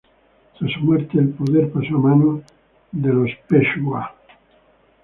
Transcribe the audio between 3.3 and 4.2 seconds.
peshwa.